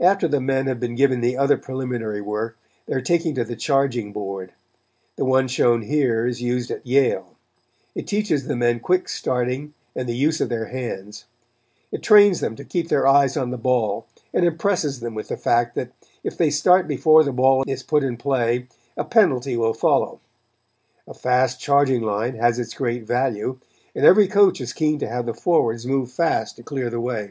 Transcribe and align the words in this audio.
After 0.00 0.26
the 0.26 0.40
men 0.40 0.66
have 0.66 0.80
been 0.80 0.96
given 0.96 1.20
the 1.20 1.36
other 1.36 1.56
preliminary 1.56 2.20
work 2.20 2.58
they 2.86 2.94
are 2.94 3.00
taken 3.00 3.32
to 3.36 3.44
the 3.44 3.54
charging 3.54 4.12
board. 4.12 4.52
The 5.14 5.24
one 5.24 5.46
shown 5.46 5.82
here 5.82 6.26
is 6.26 6.42
used 6.42 6.68
at 6.72 6.84
Yale. 6.84 7.36
It 7.94 8.08
teaches 8.08 8.48
the 8.48 8.56
men 8.56 8.80
quick 8.80 9.08
starting 9.08 9.72
and 9.94 10.08
the 10.08 10.16
use 10.16 10.40
of 10.40 10.48
their 10.48 10.64
hands. 10.64 11.26
It 11.92 12.02
trains 12.02 12.40
them 12.40 12.56
to 12.56 12.64
keep 12.64 12.88
their 12.88 13.06
eyes 13.06 13.36
on 13.36 13.50
the 13.50 13.56
ball 13.56 14.08
and 14.34 14.44
impresses 14.44 14.98
them 14.98 15.14
with 15.14 15.28
the 15.28 15.36
fact 15.36 15.76
that 15.76 15.92
if 16.24 16.36
they 16.36 16.50
start 16.50 16.88
before 16.88 17.22
the 17.22 17.30
ball 17.30 17.62
is 17.68 17.84
put 17.84 18.02
in 18.02 18.16
play, 18.16 18.66
a 18.96 19.04
penalty 19.04 19.56
will 19.56 19.74
follow. 19.74 20.18
A 21.06 21.14
fast 21.14 21.60
charging 21.60 22.02
line 22.02 22.34
has 22.34 22.58
its 22.58 22.74
great 22.74 23.04
value, 23.06 23.60
and 23.94 24.04
every 24.04 24.26
coach 24.26 24.60
is 24.60 24.72
keen 24.72 24.98
to 24.98 25.08
have 25.08 25.24
the 25.26 25.34
forwards 25.34 25.86
move 25.86 26.10
fast 26.10 26.56
to 26.56 26.64
clear 26.64 26.90
the 26.90 26.98
way. 27.00 27.30